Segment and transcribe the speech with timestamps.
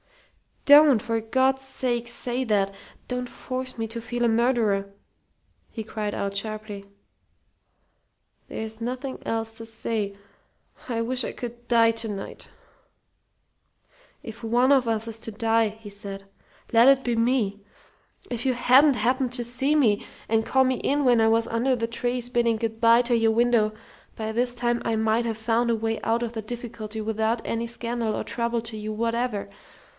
[0.65, 2.73] "Don't, for God's sake, say that!
[3.07, 4.91] Don't force me to feel a murderer!"
[5.69, 6.85] he cried out, sharply.
[8.47, 10.15] "There's nothing else to say.
[10.87, 12.47] I wish I could die to night."
[14.23, 16.25] "If one of us is to die," he said,
[16.71, 17.59] "let it be me.
[18.29, 21.75] If you hadn't happened to see me and call me in when I was under
[21.75, 23.73] the trees bidding good bye to your window,
[24.15, 27.67] by this time I might have found a way out of the difficulty without any
[27.67, 29.49] scandal or trouble to you whatever.